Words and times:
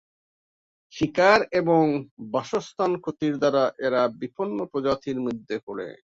শিকার 0.93 1.39
এবং 1.51 1.83
বাসস্থান 2.33 2.91
ক্ষতির 3.03 3.33
দ্বারা 3.37 3.63
এরা 3.85 4.01
বিপন্ন 4.21 4.57
প্রজাতির 4.71 5.17
মধ্যে 5.25 5.55
পরে। 5.67 5.87